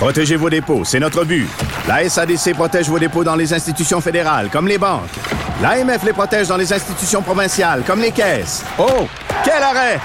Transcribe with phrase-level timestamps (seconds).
[0.00, 1.46] Protégez vos dépôts, c'est notre but.
[1.86, 5.10] La SADC protège vos dépôts dans les institutions fédérales, comme les banques.
[5.60, 8.64] L'AMF les protège dans les institutions provinciales, comme les caisses.
[8.78, 9.06] Oh,
[9.44, 10.00] quel arrêt!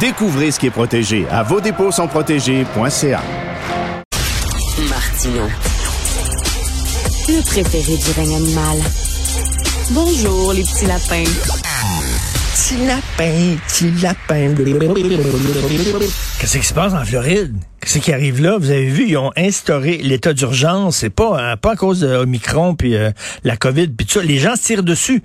[0.00, 3.20] Découvrez ce qui est protégé à vos dépôts sont protégés.ca.
[4.88, 5.42] Martino.
[7.28, 8.78] Le préféré du règne animal.
[9.90, 11.30] Bonjour, les petits lapins.
[12.54, 14.54] Petit lapin, petit lapin.
[16.38, 17.58] Qu'est-ce qui se passe en Floride?
[17.88, 18.58] Qu'est-ce qui arrive là?
[18.58, 20.98] Vous avez vu, ils ont instauré l'état d'urgence.
[20.98, 23.12] C'est pas, hein, pas à cause de Omicron puis euh,
[23.44, 24.22] la COVID puis tout ça.
[24.22, 25.22] Les gens se tirent dessus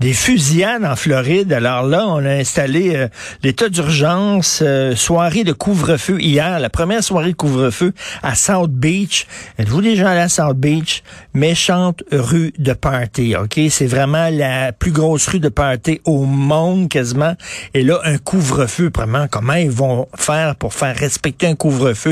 [0.00, 1.52] des fusillades en Floride.
[1.52, 3.08] Alors là, on a installé euh,
[3.42, 7.92] l'état d'urgence, euh, soirée de couvre-feu hier, la première soirée de couvre-feu
[8.22, 9.26] à South Beach.
[9.58, 11.02] Êtes-vous déjà allé à South Beach?
[11.32, 13.60] Méchante rue de party, OK?
[13.70, 17.34] C'est vraiment la plus grosse rue de party au monde quasiment.
[17.72, 22.03] Et là, un couvre-feu, vraiment, comment ils vont faire pour faire respecter un couvre-feu?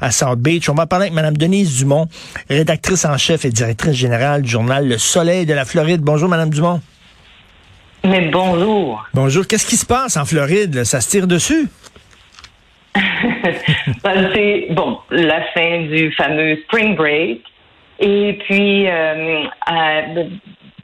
[0.00, 0.68] À South Beach?
[0.68, 2.08] On va parler avec Mme Denise Dumont,
[2.48, 6.00] rédactrice en chef et directrice générale du journal Le Soleil de la Floride.
[6.02, 6.80] Bonjour, Mme Dumont.
[8.04, 9.06] Mais bonjour.
[9.12, 9.46] Bonjour.
[9.46, 10.84] Qu'est-ce qui se passe en Floride?
[10.84, 11.68] Ça se tire dessus?
[14.02, 17.42] Ben, c'est bon, la fin du fameux spring break.
[17.98, 19.44] Et puis, euh,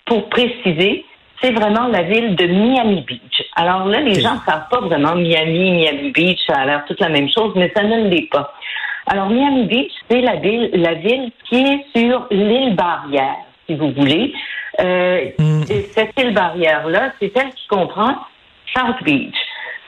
[0.05, 1.05] pour préciser,
[1.41, 3.43] c'est vraiment la ville de Miami Beach.
[3.55, 7.01] Alors là, les gens ne savent pas vraiment Miami, Miami Beach, ça a l'air toute
[7.01, 8.55] la même chose, mais ça ne l'est pas.
[9.07, 13.93] Alors, Miami Beach, c'est la ville, la ville qui est sur l'île barrière, si vous
[13.93, 14.33] voulez.
[14.81, 15.63] Euh, mm.
[15.91, 18.15] Cette île barrière-là, c'est celle qui comprend
[18.75, 19.37] South Beach.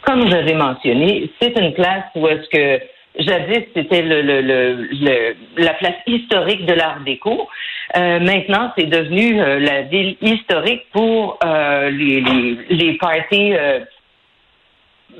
[0.03, 2.83] Comme j'avais mentionné, c'est une place où est-ce que
[3.19, 7.49] jadis c'était le, le, le, la place historique de l'Art déco.
[7.97, 13.55] Euh, maintenant, c'est devenu euh, la ville historique pour euh, les, les, les parties.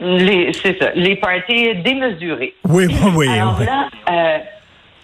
[0.01, 2.55] Les, c'est ça, les parties démesurées.
[2.69, 3.29] Oui, oui, oui.
[3.29, 3.89] Alors là,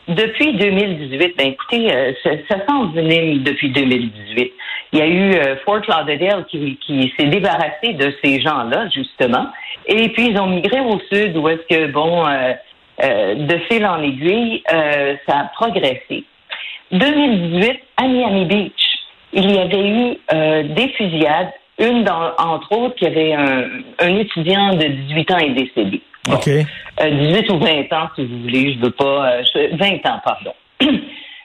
[0.06, 1.88] depuis 2018, ben écoutez,
[2.22, 4.52] ça, ça s'envenime depuis 2018.
[4.92, 5.34] Il y a eu
[5.64, 9.46] Fort Lauderdale qui, qui s'est débarrassé de ces gens-là, justement.
[9.86, 12.24] Et puis, ils ont migré au sud où est-ce que, bon,
[13.04, 16.24] euh, de fil en aiguille, ça a progressé.
[16.92, 18.98] 2018, à Miami Beach,
[19.32, 21.52] il y avait eu des fusillades.
[21.78, 23.64] Une, dans, entre autres, qui avait un,
[23.98, 26.00] un étudiant de 18 ans est décédé.
[26.32, 26.48] OK.
[26.48, 26.60] 18
[27.00, 29.40] euh, ou 20 ans, si vous voulez, je veux pas.
[29.54, 30.54] 20 euh, ans, pardon.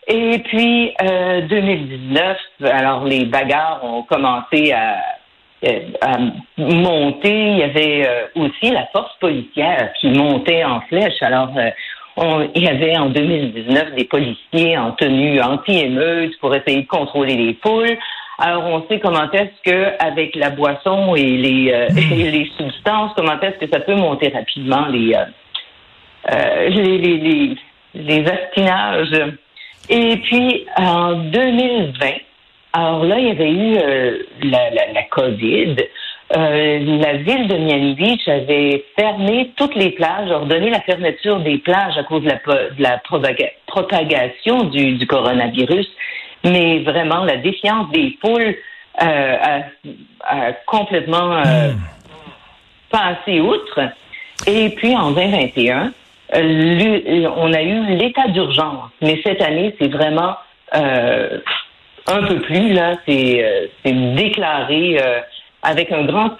[0.07, 4.97] Et puis, euh, 2019, alors les bagarres ont commencé à,
[6.01, 6.17] à
[6.57, 7.51] monter.
[7.51, 11.21] Il y avait euh, aussi la force policière qui montait en flèche.
[11.21, 11.51] Alors,
[12.17, 17.35] on, il y avait en 2019 des policiers en tenue anti-émeute pour essayer de contrôler
[17.35, 17.97] les foules.
[18.37, 21.89] Alors, on sait comment est-ce que, avec la boisson et les, euh,
[22.57, 25.25] substances, comment est-ce que ça peut monter rapidement les, euh,
[26.31, 27.55] euh les, les, les,
[27.95, 29.33] les astinages.
[29.89, 32.07] Et puis, en 2020,
[32.73, 35.75] alors là, il y avait eu euh, la, la, la, COVID.
[36.31, 41.97] la ville de Miami Beach avait fermé toutes les plages, ordonné la fermeture des plages
[41.97, 43.01] à cause de la, de la
[43.67, 45.87] propagation du, du coronavirus
[46.43, 48.55] mais vraiment la défiance des poules
[49.01, 49.61] euh,
[50.23, 51.79] a, complètement euh, hmm.
[52.89, 53.79] passé outre.
[54.47, 55.91] Et puis en 2021,
[56.35, 60.35] euh, on a eu l'état d'urgence, mais cette année, c'est vraiment
[60.75, 61.39] euh,
[62.09, 63.45] un peu plus là, c'est
[63.85, 64.97] déclaré
[65.61, 66.31] avec un grand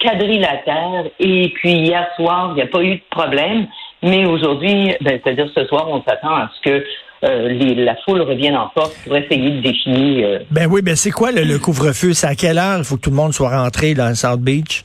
[0.00, 1.04] quadrilatère.
[1.18, 3.66] Et puis hier soir, il n'y a pas eu de problème.
[4.02, 6.84] Mais aujourd'hui, ben, c'est-à-dire ce soir, on s'attend à ce que
[7.24, 10.26] euh, la foule revienne en force pour essayer de définir.
[10.26, 12.12] Euh, ben oui, ben c'est quoi le, couvre-feu?
[12.12, 14.40] C'est à quelle heure il faut que tout le monde soit rentré dans le South
[14.40, 14.84] Beach?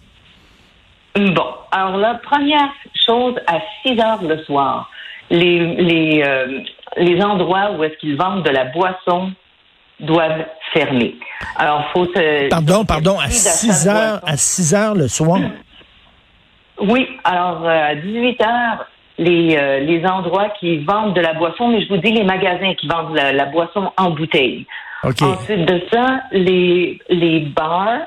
[1.16, 2.72] Bon, alors la première
[3.06, 4.90] chose, à 6 heures le soir,
[5.30, 6.62] les, les, euh,
[6.98, 9.32] les endroits où est-ce qu'ils vendent de la boisson
[10.00, 11.16] doivent fermer.
[11.58, 12.50] Alors, faut se...
[12.50, 15.40] Pardon, pardon, à 6 heures, à 6 heures le soir?
[16.82, 18.88] Oui, alors à 18 heures,
[19.18, 22.74] les, euh, les endroits qui vendent de la boisson, mais je vous dis les magasins
[22.74, 24.66] qui vendent la, boisson en bouteille.
[25.04, 28.00] Ensuite de ça, les, les bars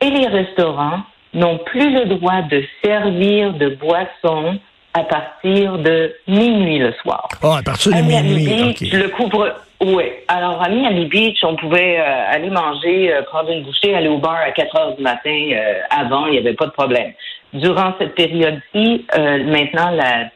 [0.00, 1.02] et les restaurants
[1.32, 4.58] n'ont plus le droit de servir de boissons
[4.94, 7.28] à partir de minuit le soir.
[7.42, 9.54] Oh, à partir de à minuit, Beach, le couvre.
[9.80, 10.04] Oui.
[10.28, 14.18] Alors, à Miami Beach, on pouvait euh, aller manger, euh, prendre une bouchée, aller au
[14.18, 15.48] bar à 4 heures du matin.
[15.52, 17.12] euh, avant, il n'y avait pas de problème.
[17.52, 20.30] Durant cette période-ci, euh, maintenant, la,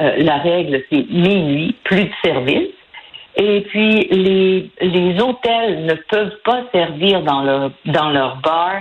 [0.00, 2.68] euh, la règle, c'est minuit, plus de service.
[3.36, 8.74] Et puis, les, les hôtels ne peuvent pas servir dans leur, dans leur bar,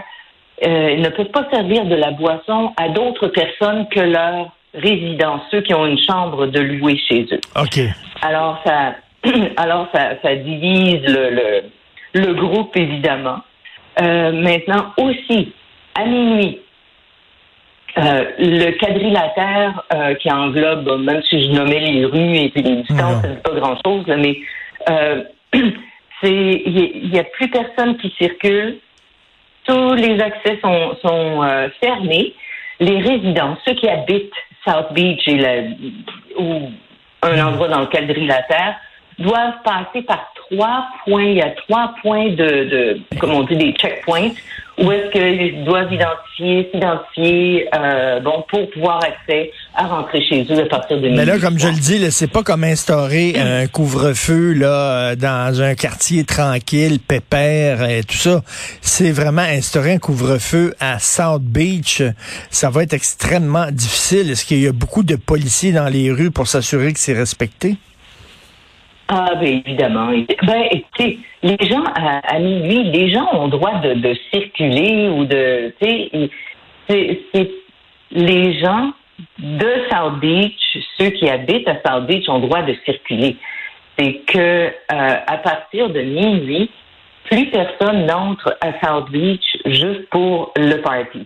[0.65, 5.61] euh, ne peuvent pas servir de la boisson à d'autres personnes que leurs résidents, ceux
[5.61, 7.41] qui ont une chambre de louer chez eux.
[7.55, 7.79] OK.
[8.21, 8.95] Alors, ça,
[9.57, 11.63] alors ça, ça divise le, le,
[12.25, 13.39] le groupe, évidemment.
[14.01, 15.53] Euh, maintenant, aussi,
[15.95, 16.59] à minuit,
[17.97, 22.77] euh, le quadrilatère euh, qui englobe, même si je nommais les rues et puis les
[22.77, 24.39] distances, c'est pas grand-chose, mais
[26.21, 28.77] c'est il n'y a, plus personne qui circule.
[29.65, 32.33] Tous les accès sont, sont fermés.
[32.79, 34.33] Les résidents, ceux qui habitent
[34.65, 35.61] South Beach et la-
[36.39, 36.71] ou
[37.21, 38.75] un endroit dans le quadrilatère,
[39.19, 41.23] doivent passer par trois points.
[41.23, 44.31] Il y a trois points de, de comme on dit, des checkpoints,
[44.79, 50.63] où est-ce qu'ils doivent identifier, s'identifier, euh, bon, pour pouvoir accès à rentrer chez eux
[50.63, 53.67] à partir de Mais là, comme je le dis, là, c'est pas comme instaurer un
[53.67, 58.41] couvre-feu là euh, dans un quartier tranquille, pépère et tout ça.
[58.81, 62.01] C'est vraiment instaurer un couvre-feu à South Beach.
[62.49, 64.31] Ça va être extrêmement difficile.
[64.31, 67.77] Est-ce qu'il y a beaucoup de policiers dans les rues pour s'assurer que c'est respecté?
[69.07, 70.11] Ah, ben évidemment.
[70.43, 75.73] Ben, écoutez, les gens à, à minuit, les gens ont droit de, circuler ou de,
[75.81, 76.29] tu
[76.87, 77.51] sais,
[78.11, 78.93] les gens
[79.39, 83.37] de South Beach, ceux qui habitent à South Beach ont droit de circuler.
[83.97, 86.69] C'est que euh, à partir de minuit,
[87.25, 91.25] plus personne n'entre à South Beach juste pour le party.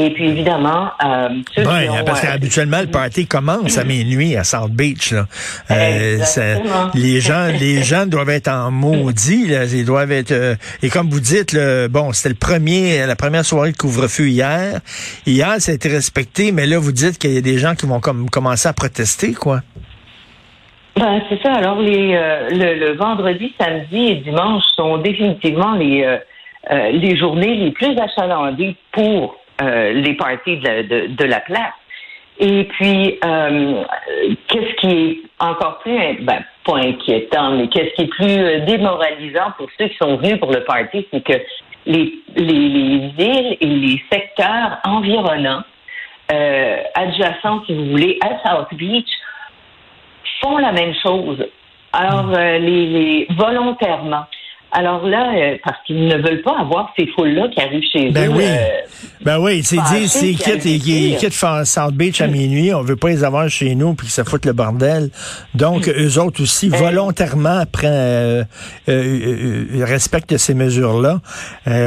[0.00, 3.82] Et puis évidemment, euh, ceux qui Oui, ont, parce euh, qu'habituellement, le party commence à
[3.84, 5.10] minuit à South Beach.
[5.10, 5.26] Là.
[5.72, 6.60] Euh, ça-
[6.94, 9.48] les gens les gens doivent être en maudit.
[9.48, 9.64] Là.
[9.64, 10.30] Ils doivent être...
[10.30, 10.54] euh,
[10.84, 14.78] et comme vous dites, le, bon, c'était le premier, la première soirée de couvre-feu hier.
[15.26, 17.86] Hier, ça a été respecté, mais là, vous dites qu'il y a des gens qui
[17.86, 19.62] vont comme commencer à protester, quoi.
[20.96, 21.54] Ben, c'est ça.
[21.54, 22.12] Alors, les,
[22.52, 26.18] le, le vendredi, samedi et dimanche sont définitivement les,
[26.92, 31.72] les journées les plus achalandées pour euh, les parties de de, de la place.
[32.40, 33.82] Et puis, euh,
[34.46, 39.52] qu'est-ce qui est encore plus, ben, pas inquiétant, mais qu'est-ce qui est plus euh, démoralisant
[39.56, 41.32] pour ceux qui sont venus pour le party, c'est que
[41.84, 45.64] les, les, les villes et les secteurs environnants,
[46.32, 49.08] euh, adjacents, si vous voulez, à South Beach,
[50.40, 51.44] font la même chose.
[51.92, 54.26] Alors, euh, les, les volontairement.
[54.70, 58.30] Alors là, euh, parce qu'ils ne veulent pas avoir ces foules-là qui arrivent chez Ben
[58.30, 58.34] eux.
[58.36, 58.44] oui.
[58.46, 58.66] euh,
[59.24, 61.32] Ben oui, c'est dit, c'est quitte, ils quittent
[61.64, 64.44] South Beach à minuit, on veut pas les avoir chez nous puis que ça foute
[64.44, 65.08] le bordel.
[65.54, 68.44] Donc, eux autres aussi, volontairement, prennent,
[68.90, 71.20] euh, respectent ces mesures-là.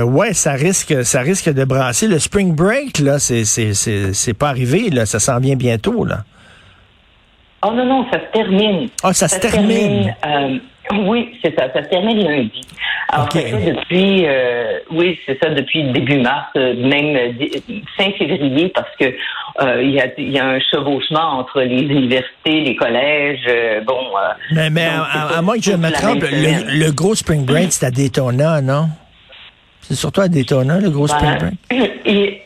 [0.03, 2.07] Ouais, ça risque, ça risque de brasser.
[2.07, 6.03] Le spring break, là, c'est, c'est, c'est, c'est pas arrivé, là, ça s'en vient bientôt,
[6.03, 6.23] là.
[7.63, 8.89] Oh non, non, ça se termine.
[9.03, 10.15] Ah, ça se termine.
[10.93, 12.61] Oui, c'est ça, ça se termine lundi.
[13.09, 18.11] Alors, ça fait depuis, euh, oui, c'est ça, depuis début mars, euh, même euh, fin
[18.17, 22.61] février, parce que euh, il y, a, il y a un chevauchement entre les universités,
[22.61, 23.97] les collèges, euh, bon.
[24.53, 25.05] Mais, mais donc,
[25.35, 28.88] à, moins que je me trompe, le, le gros spring break, c'est à Daytona, non?
[29.81, 31.51] C'est surtout à Daytona, le gros spring Voilà.
[31.69, 31.91] break?
[32.05, 32.43] Et,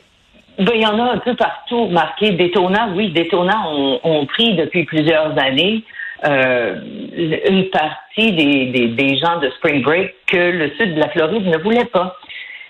[0.57, 2.31] ben, il y en a un peu partout marqué.
[2.31, 5.83] Daytona, oui, Daytona ont, ont pris depuis plusieurs années
[6.27, 6.75] euh,
[7.47, 11.45] une partie des, des, des gens de Spring Break que le sud de la Floride
[11.47, 12.17] ne voulait pas.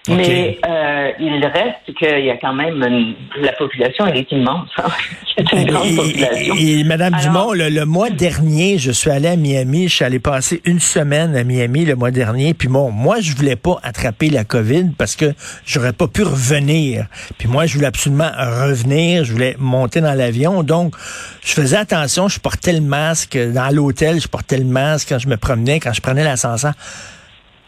[0.08, 4.70] Mais euh, il reste qu'il y a quand même une- la population, elle est immense.
[4.78, 4.84] hein.
[5.38, 6.56] C'est une grande Et- population.
[6.58, 9.88] Et, et, Madame Alors- Dumont, le, le mois dernier, je suis allé à Miami.
[9.90, 12.54] Je suis allé passer une semaine à Miami le mois dernier.
[12.54, 15.34] Puis bon, moi, je voulais pas attraper la COVID parce que
[15.66, 17.08] j'aurais pas pu revenir.
[17.38, 19.26] Puis moi, je voulais absolument revenir.
[19.26, 20.64] Je voulais monter dans l'avion.
[20.64, 20.96] Donc,
[21.44, 22.28] je faisais attention.
[22.28, 24.22] Je portais le masque dans l'hôtel.
[24.22, 26.74] Je portais le masque quand je me promenais, quand je prenais l'ascenseur.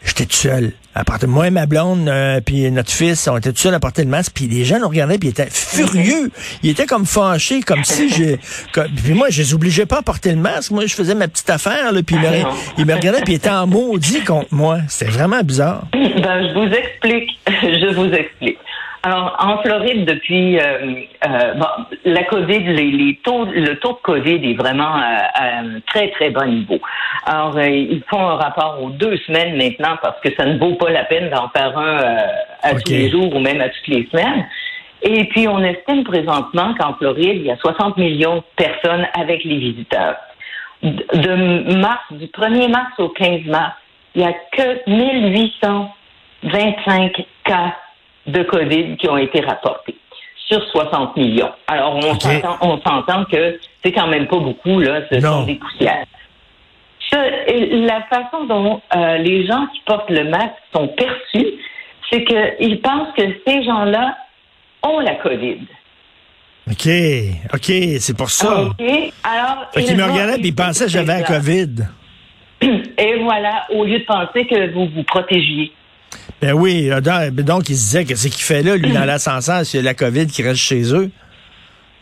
[0.04, 0.72] J'étais tout seul.
[1.20, 4.04] De moi et ma blonde, euh, puis notre fils, on était tout seul à porter
[4.04, 6.30] le masque, puis les gens nous regardaient, puis ils étaient furieux.
[6.62, 8.38] Ils étaient comme fâchés, comme si j'ai...
[8.72, 10.70] Puis moi, je les obligeais pas à porter le masque.
[10.70, 12.44] Moi, je faisais ma petite affaire, là, puis ils me,
[12.78, 14.78] ils me regardaient, puis ils étaient en maudit contre moi.
[14.88, 15.88] C'était vraiment bizarre.
[15.92, 17.38] Ben, je vous explique.
[17.62, 18.58] je vous explique.
[19.04, 21.66] Alors, en Floride, depuis euh, euh, bon,
[22.04, 26.10] la COVID, les, les taux, le taux de COVID est vraiment à, à un très,
[26.10, 26.80] très bas niveau.
[27.24, 30.74] Alors, euh, ils font un rapport aux deux semaines maintenant parce que ça ne vaut
[30.74, 32.16] pas la peine d'en faire un euh,
[32.62, 34.44] à tous les jours ou même à toutes les semaines.
[35.02, 39.44] Et puis, on estime présentement qu'en Floride, il y a 60 millions de personnes avec
[39.44, 40.16] les visiteurs.
[40.82, 43.74] De mars, du 1er mars au 15 mars,
[44.16, 47.76] il n'y a que 1825 cas
[48.28, 49.96] de COVID qui ont été rapportés
[50.46, 51.52] sur 60 millions.
[51.66, 51.98] Alors,
[52.62, 56.06] on s'entend que c'est quand même pas beaucoup, là, ce sont des poussières.
[57.12, 61.54] la façon dont euh, les gens qui portent le masque sont perçus,
[62.10, 64.16] c'est qu'ils pensent que ces gens-là
[64.82, 65.58] ont la COVID.
[66.70, 66.88] OK,
[67.54, 68.62] OK, c'est pour ça.
[68.62, 69.70] OK, alors...
[69.72, 71.86] Fait me regardaient et ils pensaient que j'avais la COVID.
[72.98, 75.72] Et voilà, au lieu de penser que vous vous protégiez.
[76.40, 79.04] Ben oui, euh, ben donc il se disait que c'est qu'il fait là, lui, dans
[79.04, 81.10] l'ascenseur, c'est la COVID qui reste chez eux.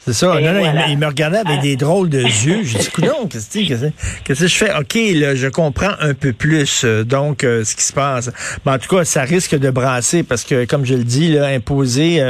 [0.00, 0.38] C'est ça.
[0.40, 2.62] Non, non, il, me regardait avec des drôles de yeux.
[2.62, 4.72] J'ai dit, non, qu'est-ce que je fais?
[4.76, 8.30] OK, là, je comprends un peu plus, euh, donc, euh, ce qui se passe.
[8.64, 11.46] Mais en tout cas, ça risque de brasser parce que, comme je le dis, là,
[11.46, 12.20] imposer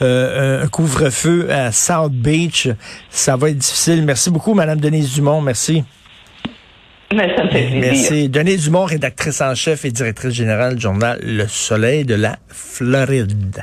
[0.00, 2.68] un couvre-feu à South Beach,
[3.08, 4.04] ça va être difficile.
[4.04, 5.40] Merci beaucoup, Madame Denise Dumont.
[5.40, 5.82] Merci.
[7.14, 8.28] Merci.
[8.28, 13.62] Denise Dumont, rédactrice en chef et directrice générale du journal Le Soleil de la Floride.